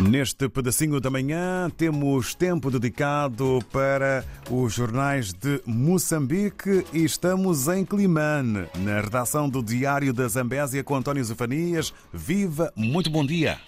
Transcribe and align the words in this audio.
Neste 0.00 0.48
pedacinho 0.48 1.00
da 1.00 1.10
manhã 1.10 1.68
temos 1.76 2.32
tempo 2.32 2.70
dedicado 2.70 3.58
para 3.72 4.24
os 4.48 4.72
jornais 4.72 5.32
de 5.32 5.60
Moçambique 5.66 6.84
e 6.92 7.04
estamos 7.04 7.66
em 7.66 7.84
Climane, 7.84 8.68
na 8.76 9.00
redação 9.00 9.50
do 9.50 9.60
Diário 9.60 10.12
da 10.12 10.28
Zambésia 10.28 10.84
com 10.84 10.94
António 10.94 11.24
Zofanias. 11.24 11.92
Viva, 12.12 12.72
muito 12.76 13.10
bom 13.10 13.26
dia. 13.26 13.58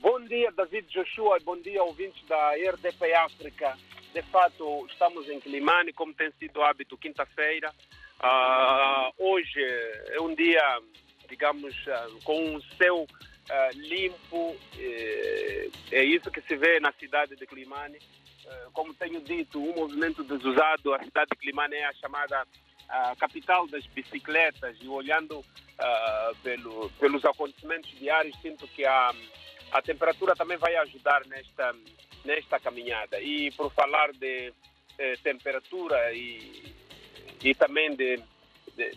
Bom 0.00 0.20
dia, 0.22 0.50
David 0.50 0.88
Joshua, 0.88 1.38
bom 1.44 1.56
dia, 1.60 1.80
ouvintes 1.84 2.20
da 2.26 2.54
RDP 2.54 3.14
África. 3.14 3.78
De 4.12 4.22
fato, 4.22 4.86
estamos 4.90 5.28
em 5.28 5.38
Climane, 5.38 5.92
como 5.92 6.12
tem 6.12 6.32
sido 6.32 6.62
hábito, 6.62 6.98
quinta-feira. 6.98 7.72
Uh, 8.18 9.12
hoje 9.18 9.60
é 10.08 10.20
um 10.20 10.34
dia, 10.34 10.80
digamos, 11.26 11.74
uh, 11.86 12.20
com 12.24 12.56
um 12.56 12.60
céu 12.76 13.06
Uh, 13.48 13.78
limpo, 13.78 14.56
eh, 14.76 15.70
é 15.92 16.02
isso 16.02 16.32
que 16.32 16.40
se 16.40 16.56
vê 16.56 16.80
na 16.80 16.92
cidade 16.94 17.36
de 17.36 17.46
Climane. 17.46 17.96
Uh, 17.96 18.70
como 18.72 18.92
tenho 18.92 19.20
dito, 19.20 19.60
um 19.60 19.72
movimento 19.72 20.24
desusado, 20.24 20.92
a 20.92 20.98
cidade 21.04 21.28
de 21.30 21.36
Climane 21.36 21.76
é 21.76 21.86
a 21.86 21.92
chamada 21.92 22.42
uh, 22.42 23.16
capital 23.16 23.68
das 23.68 23.86
bicicletas 23.86 24.76
e 24.80 24.88
olhando 24.88 25.44
pelo, 26.42 26.90
pelos 26.98 27.24
acontecimentos 27.24 27.88
diários, 28.00 28.36
sinto 28.42 28.66
que 28.66 28.84
a, 28.84 29.12
a 29.70 29.82
temperatura 29.82 30.34
também 30.34 30.56
vai 30.56 30.74
ajudar 30.76 31.24
nesta, 31.26 31.72
nesta 32.24 32.58
caminhada. 32.58 33.20
E 33.20 33.50
por 33.52 33.70
falar 33.72 34.10
de 34.12 34.52
eh, 34.98 35.14
temperatura 35.22 36.12
e, 36.14 36.74
e 37.44 37.54
também 37.54 37.94
de 37.94 38.18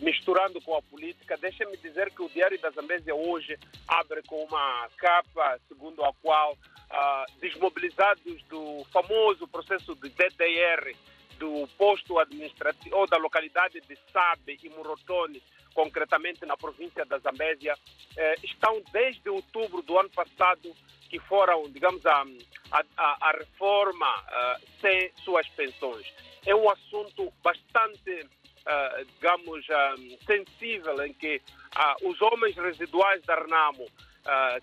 misturando 0.00 0.60
com 0.60 0.76
a 0.76 0.82
política, 0.82 1.36
deixa-me 1.36 1.76
dizer 1.76 2.10
que 2.10 2.22
o 2.22 2.28
Diário 2.28 2.60
da 2.60 2.70
Zambésia 2.70 3.14
hoje 3.14 3.58
abre 3.88 4.22
com 4.22 4.44
uma 4.44 4.88
capa 4.96 5.58
segundo 5.68 6.04
a 6.04 6.12
qual 6.22 6.52
uh, 6.52 7.40
desmobilizados 7.40 8.42
do 8.44 8.84
famoso 8.92 9.46
processo 9.48 9.94
de 9.94 10.08
DDR 10.10 10.94
do 11.38 11.66
posto 11.78 12.18
administrativo 12.18 12.94
ou 12.94 13.06
da 13.06 13.16
localidade 13.16 13.80
de 13.80 13.98
Sabe 14.12 14.58
e 14.62 14.68
Murotone, 14.68 15.42
concretamente 15.74 16.44
na 16.44 16.56
província 16.56 17.04
da 17.06 17.18
Zambésia, 17.18 17.74
eh, 18.16 18.34
estão 18.42 18.82
desde 18.92 19.30
outubro 19.30 19.80
do 19.80 19.98
ano 19.98 20.10
passado 20.10 20.70
que 21.08 21.18
foram, 21.20 21.62
digamos, 21.70 22.04
a, 22.04 22.24
a, 22.72 22.82
a 22.96 23.32
reforma 23.32 24.06
uh, 24.06 24.66
sem 24.80 25.10
suas 25.24 25.48
pensões. 25.48 26.06
É 26.46 26.54
um 26.54 26.68
assunto 26.70 27.32
bastante 27.42 28.28
uh, 28.70 29.04
digamos, 29.04 29.66
um, 29.68 30.18
sensível 30.24 31.04
em 31.04 31.12
que 31.12 31.36
uh, 31.76 32.08
os 32.08 32.20
homens 32.22 32.56
residuais 32.56 33.22
da 33.24 33.34
Renamo, 33.34 33.86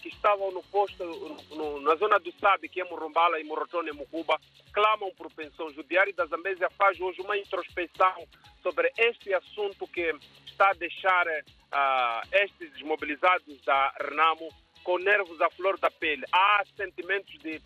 que 0.02 0.10
estavam 0.10 0.52
no 0.52 0.62
posto, 0.64 1.04
na 1.82 1.96
zona 1.96 2.20
do 2.20 2.32
Sabe, 2.40 2.70
que 2.70 2.80
é 2.80 2.84
Murumbala 2.84 3.40
e 3.40 3.44
Morotone, 3.44 3.92
Mucuba, 3.92 4.40
clamam 4.72 5.12
por 5.16 5.32
pensões. 5.34 5.76
O 5.76 5.84
Diário 5.84 6.14
da 6.14 6.28
Zambésia 6.28 6.70
faz 6.78 7.02
hoje 7.02 7.20
uma 7.22 7.36
introspeção 7.36 8.28
sobre 8.62 8.94
este 8.96 9.34
assunto 9.34 9.88
que 9.88 10.14
está 10.46 10.70
a 10.70 10.74
deixar 10.74 11.26
estes 12.32 12.72
desmobilizados 12.74 13.60
da 13.66 13.94
Renamo 14.00 14.48
com 14.84 15.00
nervos 15.00 15.42
à 15.42 15.50
flor 15.50 15.78
da 15.80 15.90
pele. 15.90 16.24
Há 16.32 16.64
sentimentos 16.78 17.36
de 17.40 17.60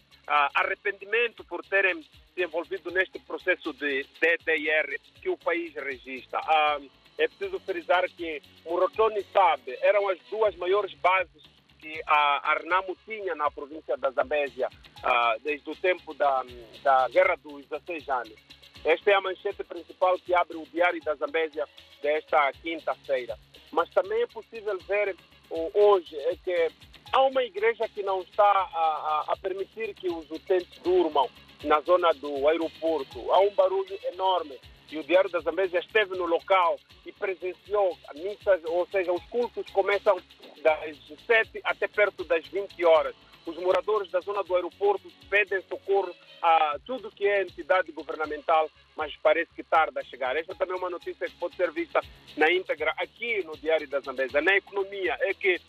arrependimento 0.56 1.44
por 1.44 1.62
terem 1.66 2.02
envolvido 2.38 2.92
neste 2.92 3.20
processo 3.20 3.74
de 3.74 4.04
DDR 4.20 5.00
que 5.22 5.30
o 5.30 5.38
país 5.38 5.74
registra. 5.76 6.40
Ah, 6.40 6.80
é 7.18 7.28
preciso 7.28 7.60
frisar 7.60 8.10
que 8.10 8.42
Morotoni 8.66 9.24
sabe, 9.32 9.78
eram 9.82 10.08
as 10.10 10.20
duas 10.30 10.56
maiores 10.56 10.94
bases 10.96 11.44
que 11.80 12.02
a 12.08 12.52
Arnamo 12.52 12.96
tinha 13.06 13.36
na 13.36 13.50
província 13.50 13.98
da 13.98 14.12
Zambésia 14.12 14.70
ah, 15.04 15.36
desde 15.44 15.70
o 15.70 15.76
tempo 15.76 16.14
da, 16.14 16.44
da 16.84 17.08
Guerra 17.10 17.36
dos 17.38 17.66
16 17.66 18.10
anos. 18.10 18.36
Esta 18.84 19.12
é 19.12 19.14
a 19.14 19.22
manchete 19.22 19.64
principal 19.64 20.18
que 20.20 20.34
abre 20.34 20.58
o 20.58 20.66
Diário 20.66 21.02
da 21.04 21.16
Zambésia 21.16 21.68
desta 22.02 22.52
quinta-feira. 22.54 23.38
Mas 23.72 23.90
também 23.90 24.22
é 24.24 24.28
possível 24.28 24.78
ver 24.88 25.16
hoje 25.52 26.16
é 26.16 26.36
que 26.44 26.72
há 27.12 27.22
uma 27.24 27.44
igreja 27.44 27.88
que 27.90 28.02
não 28.04 28.22
está 28.22 28.44
a, 28.44 29.26
a 29.28 29.38
permitir 29.38 29.94
que 29.94 30.10
os 30.10 30.30
utentes 30.32 30.80
durmam 30.80 31.30
na 31.64 31.80
zona 31.82 32.12
do 32.14 32.48
aeroporto. 32.48 33.32
Há 33.32 33.40
um 33.40 33.52
barulho 33.52 34.00
enorme. 34.14 34.60
E 34.92 34.98
o 34.98 35.04
Diário 35.04 35.30
da 35.30 35.40
Zambésia 35.40 35.80
esteve 35.80 36.18
no 36.18 36.26
local 36.26 36.78
e 37.06 37.12
presenciou 37.14 37.98
missas, 38.16 38.62
ou 38.66 38.86
seja, 38.88 39.14
os 39.14 39.24
cultos 39.26 39.66
começam 39.72 40.18
das 40.62 40.98
7 41.26 41.62
até 41.64 41.88
perto 41.88 42.24
das 42.26 42.46
20 42.48 42.84
horas. 42.84 43.16
Os 43.46 43.58
moradores 43.58 44.12
da 44.12 44.20
zona 44.20 44.44
do 44.44 44.54
aeroporto 44.54 45.10
pedem 45.30 45.62
socorro 45.64 46.14
a 46.42 46.78
tudo 46.86 47.12
que 47.12 47.26
é 47.26 47.42
entidade 47.42 47.92
governamental, 47.92 48.70
mas 48.96 49.16
parece 49.24 49.52
que 49.54 49.64
tarda 49.64 50.02
a 50.02 50.04
chegar. 50.04 50.36
Esta 50.36 50.54
também 50.56 50.76
é 50.76 50.78
uma 50.78 50.90
notícia 50.90 51.28
que 51.28 51.36
pode 51.38 51.56
ser 51.56 51.72
vista 51.72 52.02
na 52.38 52.52
íntegra 52.52 52.94
aqui 52.98 53.44
no 53.46 53.58
Diário 53.58 53.88
da 53.88 54.00
Zambésia. 54.00 54.42
Na 54.42 54.56
economia, 54.56 55.18
é 55.22 55.34
que 55.34 55.60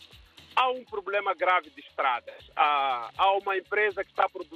há 0.55 0.69
um 0.69 0.83
problema 0.83 1.33
grave 1.33 1.69
de 1.69 1.81
estradas. 1.81 2.51
Há, 2.55 3.31
uma 3.41 3.57
empresa 3.57 4.03
que 4.03 4.11
está 4.11 4.25
ovos 4.25 4.47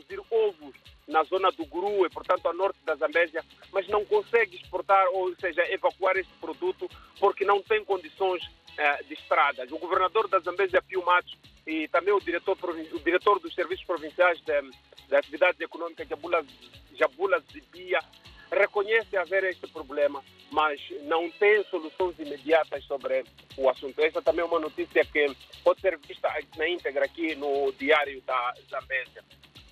na 1.18 1.24
zona 1.24 1.52
do 1.52 1.66
Guru, 1.66 2.08
portanto 2.12 2.48
a 2.48 2.54
norte 2.54 2.78
da 2.86 2.96
Zambésia, 2.96 3.44
mas 3.72 3.88
não 3.88 4.06
consegue 4.06 4.56
exportar, 4.56 5.08
ou 5.14 5.36
seja, 5.36 5.64
evacuar 5.74 6.16
este 6.16 6.34
produto 6.40 6.88
porque 7.20 7.44
não 7.44 7.62
tem 7.62 7.84
condições 7.84 8.44
eh, 8.78 9.04
de 9.04 9.16
estradas. 9.16 9.72
O 9.72 9.80
governador 9.80 10.28
da 10.28 10.40
Zambésia, 10.40 10.82
Pio 10.82 11.04
Matos, 11.04 11.36
e 11.66 11.88
também 11.88 12.14
o 12.14 12.20
diretor, 12.20 12.56
o 12.94 13.00
diretor 13.00 13.40
dos 13.40 13.54
serviços 13.56 13.86
provinciais 13.86 14.40
de, 14.42 14.62
de 15.08 15.16
atividades 15.16 15.60
econômicas, 15.60 16.08
Jabula, 16.08 16.46
Jabula 16.94 17.40
Zibia, 17.52 18.00
reconhece 18.52 19.18
haver 19.18 19.44
este 19.46 19.68
problema, 19.68 20.24
mas 20.52 20.80
não 21.04 21.30
tem 21.32 21.64
soluções 21.66 22.18
imediatas 22.20 22.84
sobre 22.86 23.24
o 23.58 23.70
assunto. 23.70 24.00
Essa 24.00 24.22
também 24.22 24.42
é 24.42 24.48
uma 24.48 24.60
notícia 24.60 25.04
que 25.04 25.26
pode 25.64 25.82
ser 25.82 25.98
vista 25.98 26.30
na 26.56 26.70
íntegra 26.70 27.06
aqui 27.06 27.36
no 27.36 27.72
Diário 27.74 28.22
da 28.22 28.54
Zambésia. 28.70 29.24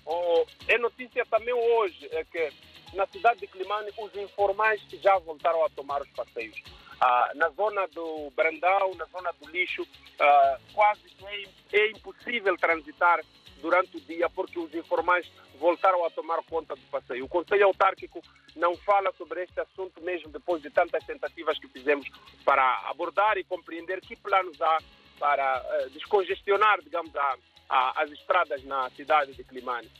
Oh, 0.06 0.46
é 0.68 0.78
notícia 0.78 1.26
também 1.26 1.52
hoje 1.52 2.08
é 2.12 2.24
que 2.24 2.52
na 2.94 3.06
cidade 3.08 3.40
de 3.40 3.48
Climane 3.48 3.90
os 3.98 4.14
informais 4.14 4.80
já 5.02 5.18
voltaram 5.18 5.64
a 5.64 5.68
tomar 5.70 6.00
os 6.00 6.10
passeios. 6.10 6.56
Ah, 7.00 7.32
na 7.34 7.50
zona 7.50 7.86
do 7.88 8.30
Brandão, 8.30 8.94
na 8.94 9.04
zona 9.06 9.32
do 9.32 9.50
lixo, 9.50 9.86
ah, 10.20 10.58
quase 10.72 11.02
é, 11.72 11.78
é 11.78 11.90
impossível 11.90 12.56
transitar 12.56 13.20
durante 13.60 13.96
o 13.96 14.00
dia 14.00 14.30
porque 14.30 14.58
os 14.58 14.72
informais 14.74 15.30
voltaram 15.58 16.04
a 16.04 16.10
tomar 16.10 16.42
conta 16.44 16.76
do 16.76 16.82
passeio. 16.82 17.24
O 17.24 17.28
Conselho 17.28 17.66
Autárquico 17.66 18.22
não 18.54 18.76
fala 18.76 19.12
sobre 19.18 19.42
este 19.42 19.58
assunto 19.60 20.00
mesmo 20.02 20.30
depois 20.30 20.62
de 20.62 20.70
tantas 20.70 21.04
tentativas 21.04 21.58
que 21.58 21.68
fizemos 21.68 22.08
para 22.44 22.88
abordar 22.88 23.36
e 23.38 23.44
compreender 23.44 24.00
que 24.00 24.14
planos 24.16 24.60
há 24.60 24.78
para 25.18 25.62
uh, 25.62 25.90
descongestionar, 25.90 26.80
digamos, 26.82 27.14
a, 27.16 27.36
a, 27.68 28.02
as 28.02 28.10
estradas 28.12 28.62
na 28.64 28.90
cidade 28.90 29.34
de 29.34 29.44
Climane. 29.44 29.90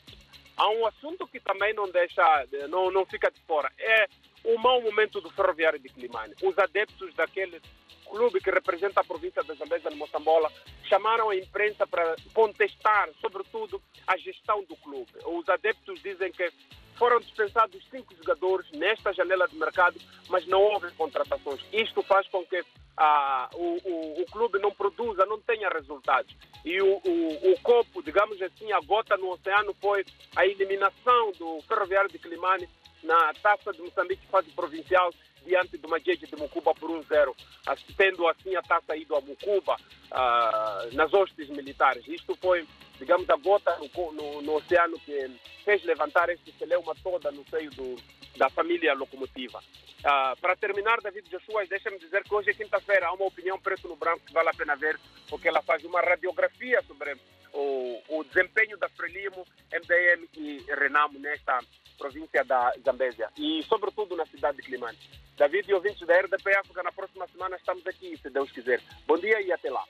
Há 0.56 0.68
um 0.70 0.86
assunto 0.86 1.26
que 1.26 1.38
também 1.38 1.74
não 1.74 1.90
deixa, 1.90 2.46
não, 2.68 2.90
não 2.90 3.04
fica 3.04 3.30
de 3.30 3.40
fora, 3.40 3.70
é 3.78 4.06
o 4.44 4.58
mau 4.58 4.80
momento 4.80 5.20
do 5.20 5.30
ferroviário 5.30 5.78
de 5.78 5.88
Climane. 5.88 6.34
Os 6.42 6.58
adeptos 6.58 7.12
daquele 7.14 7.60
clube 8.06 8.40
que 8.40 8.50
representa 8.50 9.00
a 9.00 9.04
província 9.04 9.42
da 9.42 9.54
Zambésia 9.54 9.90
de 9.90 9.96
Moçambola 9.96 10.50
chamaram 10.84 11.30
a 11.30 11.36
imprensa 11.36 11.86
para 11.86 12.16
contestar, 12.32 13.10
sobretudo, 13.20 13.82
a 14.06 14.16
gestão 14.16 14.62
do 14.64 14.76
clube. 14.76 15.10
Os 15.24 15.48
adeptos 15.48 16.00
dizem 16.00 16.30
que 16.32 16.50
foram 16.96 17.20
dispensados 17.20 17.84
cinco 17.90 18.14
jogadores 18.16 18.70
nesta 18.72 19.12
janela 19.12 19.46
de 19.48 19.56
mercado, 19.56 20.00
mas 20.28 20.46
não 20.46 20.62
houve 20.62 20.90
contratações. 20.92 21.60
Isto 21.72 22.02
faz 22.02 22.26
com 22.28 22.44
que 22.46 22.64
ah, 22.96 23.48
o, 23.54 23.78
o, 23.84 24.22
o, 24.22 24.26
clube 24.26 24.58
não 24.58 24.72
produza, 24.72 25.26
não 25.26 25.38
tenha 25.40 25.68
resultados. 25.68 26.34
E 26.64 26.80
o, 26.80 27.00
o, 27.04 27.52
o 27.52 27.60
copo, 27.62 28.02
digamos 28.02 28.40
assim, 28.40 28.72
a 28.72 28.80
gota 28.80 29.16
no 29.16 29.30
oceano 29.30 29.74
foi 29.80 30.04
a 30.34 30.46
eliminação 30.46 31.32
do 31.38 31.60
Ferroviário 31.68 32.10
de 32.10 32.18
Climane 32.18 32.68
na 33.06 33.32
taça 33.34 33.72
de 33.72 33.80
Moçambique, 33.80 34.26
fase 34.26 34.50
provincial, 34.50 35.10
diante 35.44 35.78
do 35.78 35.88
Majeje 35.88 36.26
de 36.26 36.36
Mucuba 36.36 36.74
por 36.74 36.90
1-0, 36.90 37.34
tendo 37.96 38.26
assim 38.28 38.54
a 38.56 38.62
taça 38.62 38.96
ido 38.96 39.14
a 39.14 39.20
Mucuba 39.20 39.76
ah, 40.10 40.88
nas 40.92 41.14
hostes 41.14 41.48
militares. 41.48 42.06
Isto 42.08 42.36
foi, 42.36 42.66
digamos, 42.98 43.30
a 43.30 43.36
gota 43.36 43.78
no, 43.78 44.12
no, 44.12 44.42
no 44.42 44.56
oceano 44.56 44.98
que 45.00 45.30
fez 45.64 45.84
levantar 45.84 46.28
este 46.28 46.52
celeuma 46.58 46.94
toda 47.02 47.30
no 47.30 47.44
seio 47.48 47.70
do, 47.70 47.96
da 48.36 48.50
família 48.50 48.92
locomotiva. 48.94 49.62
Uh, 49.98 50.38
para 50.40 50.54
terminar, 50.56 51.00
David 51.00 51.28
Joshua, 51.30 51.64
deixa-me 51.66 51.98
dizer 51.98 52.22
que 52.22 52.34
hoje 52.34 52.50
é 52.50 52.54
quinta-feira, 52.54 53.06
há 53.06 53.12
uma 53.12 53.24
opinião 53.24 53.58
preto 53.58 53.88
no 53.88 53.96
branco 53.96 54.24
que 54.26 54.32
vale 54.32 54.50
a 54.50 54.54
pena 54.54 54.76
ver, 54.76 55.00
porque 55.28 55.48
ela 55.48 55.62
faz 55.62 55.82
uma 55.84 56.00
radiografia 56.00 56.82
sobre 56.82 57.16
o, 57.52 58.02
o 58.08 58.24
desempenho 58.24 58.76
da 58.78 58.88
Frelimo, 58.88 59.46
MDM 59.72 60.28
e 60.36 60.64
Renamo 60.68 61.18
nesta 61.18 61.60
província 61.98 62.44
da 62.44 62.72
Zambésia 62.84 63.30
e, 63.36 63.62
sobretudo, 63.64 64.16
na 64.16 64.26
cidade 64.26 64.58
de 64.58 64.62
Climane. 64.64 64.98
David 65.36 65.70
e 65.70 65.74
ouvintes 65.74 66.06
da 66.06 66.18
RDP 66.18 66.56
África, 66.56 66.82
na 66.82 66.92
próxima 66.92 67.26
semana 67.28 67.56
estamos 67.56 67.86
aqui, 67.86 68.16
se 68.16 68.30
Deus 68.30 68.50
quiser. 68.50 68.80
Bom 69.06 69.18
dia 69.18 69.40
e 69.40 69.52
até 69.52 69.70
lá. 69.70 69.84